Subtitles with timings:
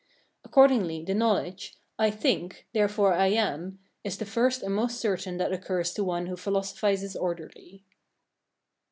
[0.43, 5.53] Accordingly, the knowledge, I THINK, THEREFORE I AM, is the first and most certain that
[5.53, 7.85] occurs to one who philosophizes orderly.